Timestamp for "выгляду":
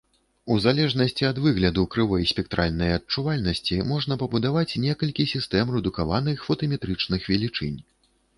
1.47-1.83